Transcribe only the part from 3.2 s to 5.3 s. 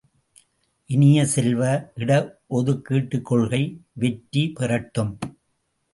கொள்கை வெற்றி பெறட்டும்!